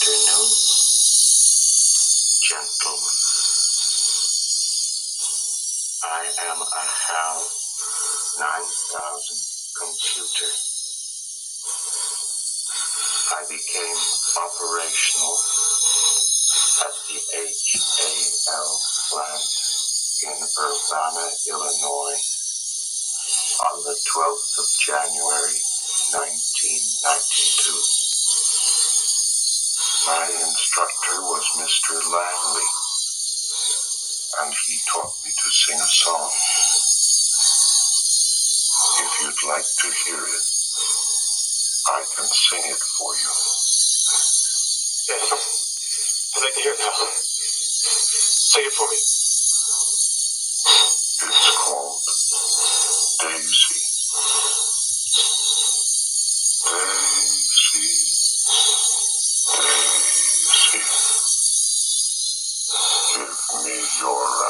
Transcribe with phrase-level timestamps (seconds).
[0.00, 0.48] afternoon,
[2.40, 3.16] gentlemen.
[6.02, 7.40] I am a HAL
[8.40, 9.36] 9000
[9.76, 10.52] computer.
[13.28, 14.00] I became
[14.40, 15.36] operational
[16.80, 18.72] at the HAL
[19.10, 19.44] plant
[20.24, 22.20] in Urbana, Illinois
[23.68, 25.60] on the 12th of January,
[26.16, 27.99] 1992.
[30.06, 31.92] My instructor was Mr.
[31.92, 32.68] Langley,
[34.40, 36.30] and he taught me to sing a song.
[39.04, 40.46] If you'd like to hear it,
[41.92, 43.32] I can sing it for you.
[45.10, 45.32] Yes.
[46.36, 47.06] I'd like to hear it now.
[47.12, 49.19] Sing it for me.
[63.98, 64.49] Your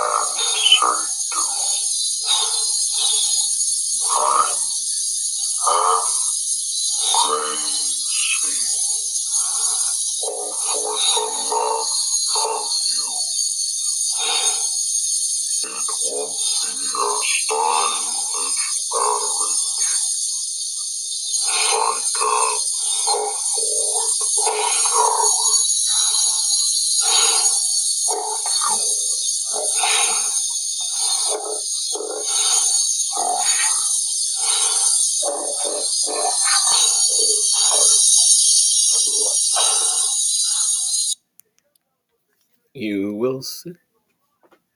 [42.80, 43.76] You will sit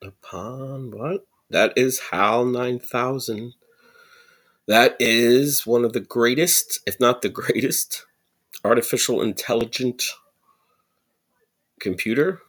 [0.03, 1.27] upon what?
[1.49, 3.55] That is HAL 9000.
[4.69, 8.05] That is one of the greatest, if not the greatest,
[8.63, 10.05] artificial intelligent
[11.81, 12.43] computer,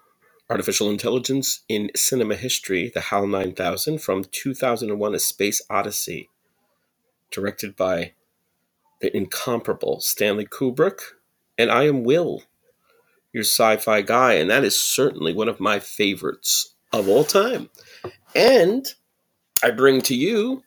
[0.50, 6.30] artificial intelligence in cinema history, the HAL 9000 from 2001 A Space Odyssey,
[7.32, 8.12] directed by
[9.00, 11.00] the incomparable Stanley Kubrick.
[11.58, 12.44] And I am Will,
[13.36, 17.70] your sci fi guy, and that is certainly one of my favorites of all time.
[18.34, 18.88] And
[19.62, 20.64] I bring to you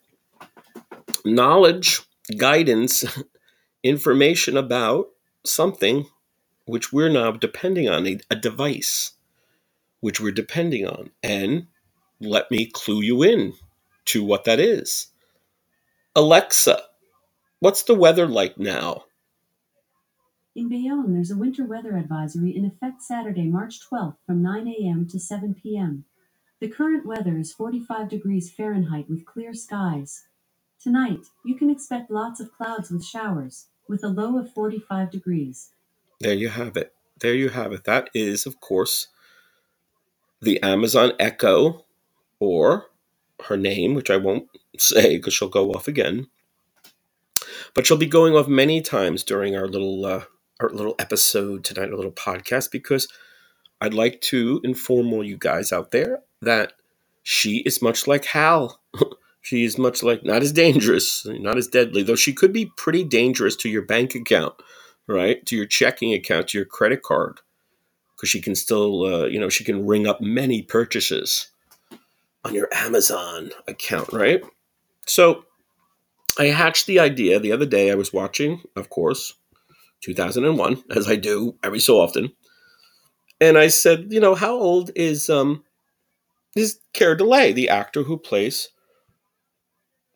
[1.25, 2.03] knowledge,
[2.37, 3.06] guidance,
[3.83, 5.06] information about
[5.47, 6.09] something
[6.67, 9.12] which we're now depending on, a, a device
[10.00, 11.09] which we're depending on.
[11.23, 11.69] And
[12.21, 13.55] let me clue you in
[14.06, 15.06] to what that is.
[16.15, 16.83] Alexa,
[17.61, 19.05] what's the weather like now?
[20.59, 25.07] In Bayonne, there's a winter weather advisory in effect Saturday, March 12th from 9 a.m.
[25.07, 26.05] to 7 p.m.
[26.59, 30.25] The current weather is 45 degrees Fahrenheit with clear skies.
[30.83, 35.71] Tonight, you can expect lots of clouds with showers, with a low of 45 degrees.
[36.19, 36.93] There you have it.
[37.21, 37.85] There you have it.
[37.85, 39.07] That is, of course,
[40.43, 41.85] the Amazon Echo,
[42.41, 42.87] or
[43.45, 46.27] her name, which I won't say because she'll go off again.
[47.75, 50.25] But she'll be going off many times during our little uh,
[50.61, 53.09] our little episode tonight, our little podcast, because
[53.81, 56.73] I'd like to inform all you guys out there that
[57.23, 58.81] she is much like Hal.
[59.41, 63.05] she is much like not as dangerous, not as deadly, though she could be pretty
[63.05, 64.55] dangerous to your bank account,
[65.07, 65.45] right?
[65.47, 67.41] To your checking account, to your credit card,
[68.17, 71.49] because she can still, uh, you know, she can ring up many purchases
[72.45, 74.43] on your Amazon account, right?
[75.07, 75.45] So
[76.39, 77.91] I hatched the idea the other day.
[77.91, 79.35] I was watching, of course,
[80.03, 82.33] 2001, as I do every so often.
[83.41, 85.65] And I said, you know, how old is um
[86.57, 88.69] is Keir Dullea, the actor who plays,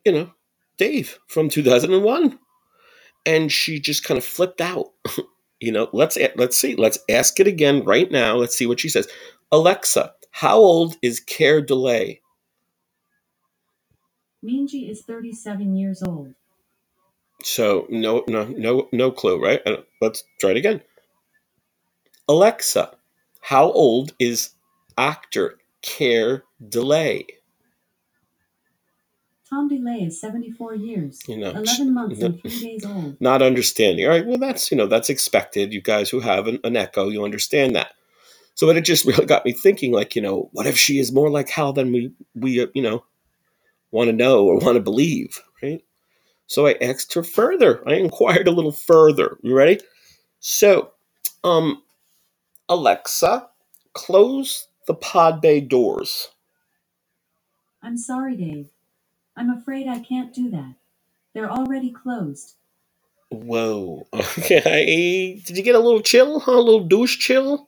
[0.05, 0.31] you know,
[0.77, 2.39] Dave from 2001?
[3.25, 4.87] And she just kind of flipped out.
[5.59, 8.35] you know, let's let's see, let's ask it again right now.
[8.35, 9.07] Let's see what she says.
[9.51, 12.19] Alexa, how old is Keir Dullea?
[14.43, 16.35] Minji is 37 years old.
[17.43, 19.61] So no, no, no, no clue, right?
[20.01, 20.81] Let's try it again.
[22.27, 22.95] Alexa,
[23.41, 24.51] how old is
[24.97, 27.25] actor Keir Dullea?
[29.49, 33.17] Tom DeLay is 74 years, You know, 11 months no- and 3 days old.
[33.21, 34.05] not understanding.
[34.05, 35.73] All right, well, that's you know that's expected.
[35.73, 37.91] You guys who have an, an echo, you understand that.
[38.55, 41.11] So, but it just really got me thinking, like, you know, what if she is
[41.11, 43.03] more like Hal than we we uh, you know
[43.91, 45.83] want to know or want to believe, right?
[46.53, 47.81] So I asked her further.
[47.89, 49.37] I inquired a little further.
[49.41, 49.79] You ready?
[50.39, 50.91] So,
[51.43, 51.81] um,
[52.69, 53.49] Alexa,
[53.93, 56.29] close the pod bay doors.
[57.81, 58.69] I'm sorry, Dave.
[59.35, 60.75] I'm afraid I can't do that.
[61.33, 62.53] They're already closed.
[63.29, 64.05] Whoa.
[64.13, 65.41] Okay.
[65.43, 66.39] Did you get a little chill?
[66.39, 66.51] Huh?
[66.51, 67.67] A little douche chill?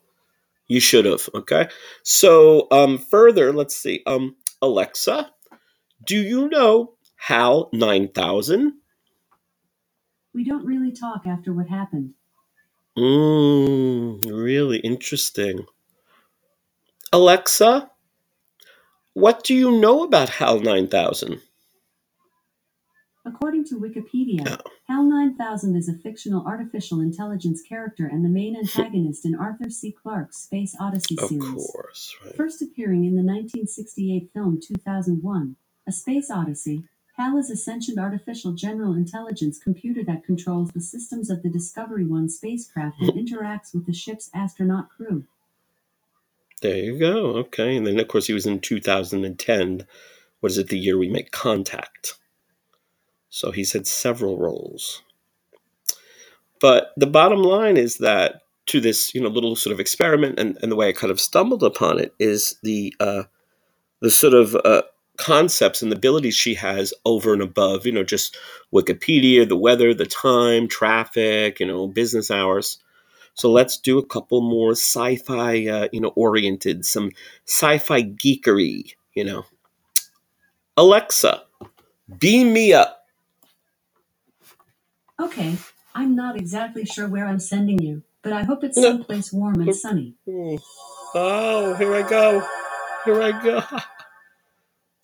[0.68, 1.28] You should have.
[1.34, 1.70] Okay.
[2.04, 4.04] So, um, further, let's see.
[4.06, 5.32] Um, Alexa,
[6.06, 6.95] do you know
[7.30, 8.74] HAL 9000?
[10.34, 12.14] We don't really talk after what happened.
[12.96, 15.66] Mmm, really interesting.
[17.12, 17.90] Alexa,
[19.16, 21.42] what do you know about HAL 9000?
[23.26, 24.70] According to Wikipedia, Oh.
[24.88, 29.92] HAL 9000 is a fictional artificial intelligence character and the main antagonist in Arthur C.
[29.92, 31.72] Clarke's Space Odyssey Of series.
[31.72, 32.36] course, right.
[32.36, 35.56] First appearing in the 1968 film 2001,
[35.88, 36.84] A Space Odyssey,
[37.18, 42.06] HAL is a sentient artificial general intelligence computer that controls the systems of the Discovery
[42.06, 45.24] 1 spacecraft and interacts with the ship's astronaut crew.
[46.62, 47.38] There you go.
[47.38, 47.78] Okay.
[47.78, 49.88] And then, of course, he was in 2010.
[50.42, 50.68] What is it?
[50.68, 52.16] The year we make contact.
[53.30, 55.02] So he's had several roles.
[56.60, 60.58] But the bottom line is that to this, you know, little sort of experiment, and,
[60.62, 63.24] and the way I kind of stumbled upon it is the uh,
[64.02, 64.84] the sort of uh,
[65.18, 68.38] concepts and the abilities she has over and above, you know, just
[68.74, 72.80] Wikipedia, the weather, the time, traffic, you know, business hours.
[73.36, 77.12] So let's do a couple more sci-fi, uh, you know, oriented, some
[77.46, 79.46] sci-fi geekery, you know.
[80.78, 81.44] Alexa,
[82.20, 83.06] beam me up.
[85.22, 85.58] Okay,
[85.94, 89.74] I'm not exactly sure where I'm sending you, but I hope it's someplace warm and
[89.76, 90.16] sunny.
[91.16, 92.46] Oh, here I go.
[93.06, 93.64] Here I go.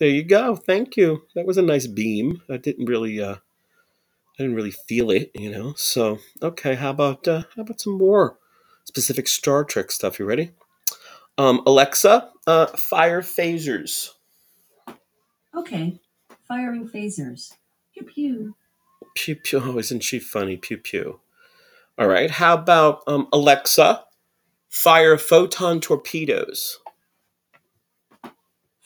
[0.01, 0.55] There you go.
[0.55, 1.27] Thank you.
[1.35, 2.41] That was a nice beam.
[2.49, 5.75] I didn't really uh I didn't really feel it, you know.
[5.77, 8.39] So, okay, how about uh how about some more
[8.83, 10.17] specific Star Trek stuff?
[10.17, 10.53] You ready?
[11.37, 14.09] Um Alexa, uh fire phasers.
[15.55, 15.99] Okay,
[16.47, 17.53] firing phasers.
[17.93, 18.55] Pew pew.
[19.13, 19.61] Pew pew.
[19.63, 20.57] Oh, isn't she funny?
[20.57, 21.19] Pew pew.
[21.99, 22.31] All right.
[22.31, 24.03] How about um Alexa,
[24.67, 26.79] fire photon torpedoes?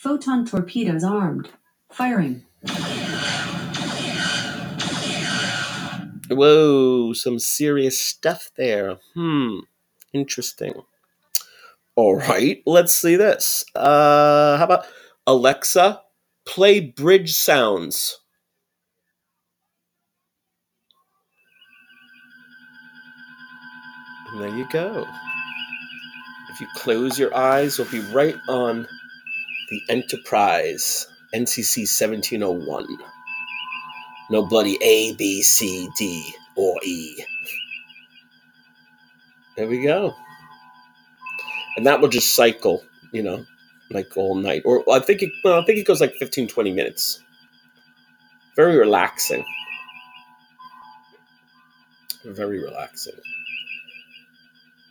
[0.05, 1.49] Photon torpedoes armed.
[1.91, 2.43] Firing.
[6.29, 8.97] Whoa, some serious stuff there.
[9.15, 9.61] Hmm,
[10.13, 10.75] interesting.
[11.95, 13.65] All right, let's see this.
[13.73, 14.85] Uh, how about
[15.25, 16.03] Alexa,
[16.45, 18.19] play bridge sounds?
[24.31, 25.07] And there you go.
[26.51, 28.87] If you close your eyes, you'll be right on
[29.69, 32.87] the Enterprise, NCC 1701.
[34.29, 37.23] No bloody A, B, C, D, or E.
[39.55, 40.13] There we go.
[41.77, 43.45] And that will just cycle, you know,
[43.91, 44.63] like all night.
[44.65, 47.21] Or I think it, well, I think it goes like 15, 20 minutes.
[48.55, 49.45] Very relaxing.
[52.23, 53.13] Very relaxing.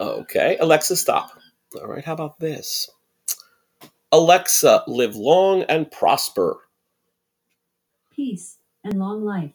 [0.00, 1.38] Okay, Alexa, stop.
[1.80, 2.90] All right, how about this?
[4.14, 6.58] Alexa, live long and prosper.
[8.14, 9.52] Peace and long life.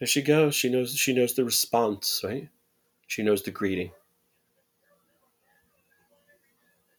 [0.00, 0.54] There she goes.
[0.54, 0.94] She knows.
[0.96, 2.48] She knows the response, right?
[3.08, 3.92] She knows the greeting.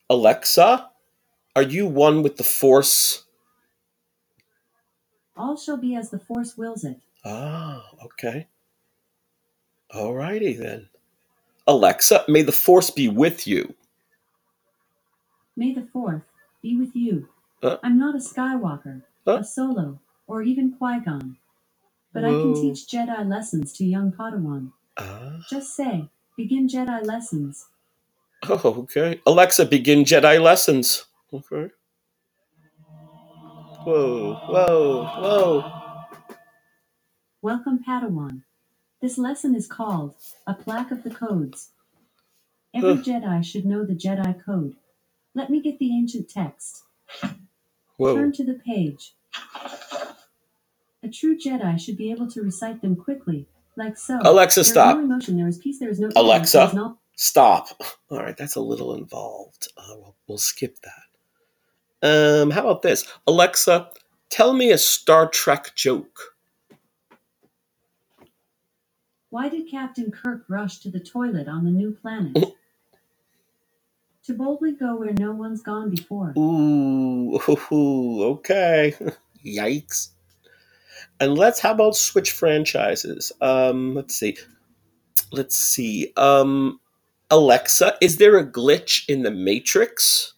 [0.10, 0.89] Alexa,
[1.56, 3.25] are you one with the Force?
[5.38, 7.00] All shall be as the Force wills it.
[7.25, 8.48] Ah, okay.
[9.94, 10.89] Alrighty then.
[11.67, 13.75] Alexa, may the Force be with you.
[15.55, 16.24] May the Fourth
[16.62, 17.29] be with you.
[17.63, 17.77] Uh.
[17.83, 19.39] I'm not a Skywalker, Uh.
[19.39, 21.38] a Solo, or even Qui Gon.
[22.13, 24.71] But I can teach Jedi lessons to young Padawan.
[24.97, 27.67] Ah, Just say, begin Jedi lessons.
[28.50, 29.21] oh, okay.
[29.25, 31.05] Alexa, begin Jedi lessons.
[31.33, 31.69] Okay.
[33.83, 35.71] Whoa, whoa, whoa.
[37.41, 38.43] Welcome, Padawan.
[39.01, 40.15] This lesson is called
[40.47, 41.71] A Plaque of the Codes.
[42.74, 42.95] Every.
[42.97, 44.75] Jedi should know the Jedi Code.
[45.36, 46.84] Let me get the ancient text.
[47.98, 48.15] Whoa.
[48.15, 49.13] Turn to the page.
[51.04, 54.20] A true Jedi should be able to recite them quickly, like so.
[54.24, 54.98] Alexa, There stop.
[54.98, 56.58] no emotion, there is peace, there is no Alexa?
[56.58, 57.68] there is no- Stop.
[58.10, 59.68] All right, that's a little involved.
[59.77, 61.01] Uh, we'll, we'll skip that.
[62.42, 63.06] Um, how about this?
[63.27, 63.89] Alexa,
[64.30, 66.36] tell me a Star Trek joke.
[69.30, 72.38] Why did Captain Kirk rush to the toilet on the new planet?
[74.25, 76.34] to boldly go where no one's gone before.
[76.38, 77.39] Ooh,
[77.72, 78.94] ooh, okay.
[79.46, 80.10] Yikes.
[81.20, 83.32] And let's how about switch franchises?
[83.41, 84.38] Um, let's see.
[85.32, 86.12] Let's see.
[86.17, 86.79] Um,
[87.29, 90.34] Alexa, is there a glitch in the Matrix?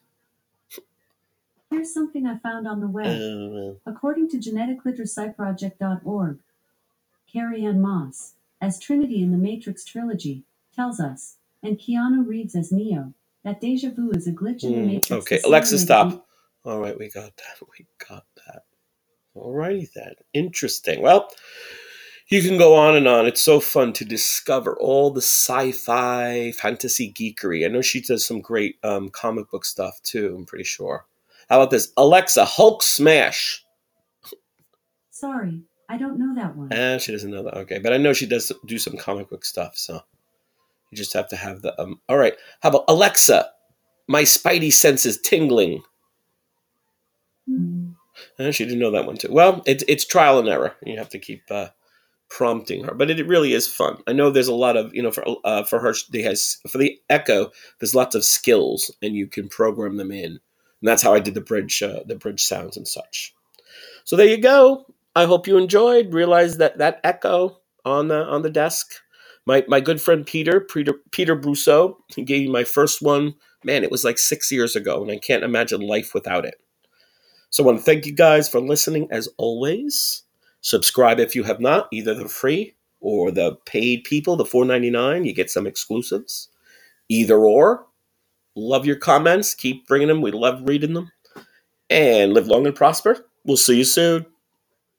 [1.70, 3.08] Here's something I found on the web.
[3.08, 6.40] Uh, According to geneticliteracyproject.org,
[7.32, 12.72] Carrie Ann Moss, as Trinity in the Matrix trilogy, tells us, and Keanu Reeves as
[12.72, 13.14] Neo,
[13.48, 15.14] that deja vu is a glitch in the Hmm, Matrix.
[15.24, 16.28] okay, Alexa, stop.
[16.66, 17.68] All right, we got that.
[17.80, 18.64] We got that.
[19.36, 20.14] All righty then.
[20.34, 21.02] Interesting.
[21.02, 21.30] Well,
[22.30, 23.28] you can go on and on.
[23.28, 27.66] It's so fun to discover all the sci-fi, fantasy geekery.
[27.66, 30.36] I know she does some great um, comic book stuff too.
[30.38, 31.06] I'm pretty sure.
[31.50, 32.46] How about this, Alexa?
[32.46, 33.64] Hulk smash.
[35.12, 36.72] Sorry, I don't know that one.
[36.72, 37.58] And she doesn't know that.
[37.60, 39.78] Okay, but I know she does do some comic book stuff.
[39.78, 40.02] So
[40.92, 41.80] you just have to have the.
[41.82, 42.36] Um, all right.
[42.62, 43.50] How about Alexa?
[44.08, 45.84] My spidey senses tingling.
[47.48, 47.92] Hmm.
[48.40, 49.32] Uh, she didn't know that one too.
[49.32, 50.76] Well, it's it's trial and error.
[50.84, 51.70] You have to keep uh,
[52.30, 53.98] prompting her, but it, it really is fun.
[54.08, 55.94] I know there's a lot of you know for uh, for her.
[56.12, 57.52] They has for the Echo.
[57.80, 60.40] There's lots of skills, and you can program them in, and
[60.82, 63.34] that's how I did the bridge uh, the bridge sounds and such.
[64.04, 64.86] So there you go.
[65.16, 66.14] I hope you enjoyed.
[66.14, 68.94] Realize that that Echo on the on the desk.
[69.48, 73.34] My my good friend Peter Peter Peter Brousseau he gave me my first one.
[73.64, 76.56] Man, it was like six years ago, and I can't imagine life without it.
[77.50, 80.24] So I want to thank you guys for listening as always.
[80.60, 84.90] Subscribe if you have not, either the free or the paid people, the four ninety
[84.90, 85.24] nine.
[85.24, 86.50] You get some exclusives.
[87.08, 87.88] Either or.
[88.56, 89.56] Love your comments.
[89.56, 90.22] Keep bringing them.
[90.22, 91.12] We love reading them.
[91.90, 93.26] And live long and prosper.
[93.46, 94.26] We'll see you soon.